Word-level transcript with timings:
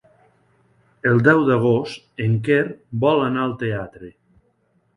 El 1.09 1.19
deu 1.27 1.41
d'agost 1.49 2.25
en 2.27 2.35
Quer 2.49 2.63
vol 3.07 3.25
anar 3.29 3.47
al 3.47 3.57
teatre. 3.63 4.13